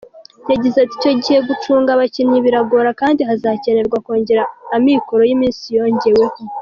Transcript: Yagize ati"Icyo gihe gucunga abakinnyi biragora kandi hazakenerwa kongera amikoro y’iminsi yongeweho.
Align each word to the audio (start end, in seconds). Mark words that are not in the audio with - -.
Yagize 0.51 0.77
ati"Icyo 0.85 1.11
gihe 1.23 1.39
gucunga 1.47 1.89
abakinnyi 1.91 2.37
biragora 2.45 2.89
kandi 3.01 3.21
hazakenerwa 3.29 3.97
kongera 4.05 4.43
amikoro 4.77 5.21
y’iminsi 5.29 5.65
yongeweho. 5.77 6.35